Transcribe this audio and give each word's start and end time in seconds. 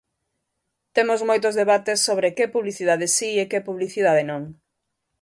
Temos 0.95 1.19
moitos 1.29 1.53
debates 1.61 1.99
sobre 2.07 2.33
que 2.37 2.45
publicidade 2.55 3.05
si 3.15 3.29
e 3.43 3.45
que 3.51 3.65
publicidade 3.67 4.23
non. 4.31 4.41